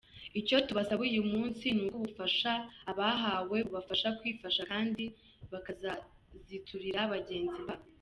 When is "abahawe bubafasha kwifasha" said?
2.91-4.61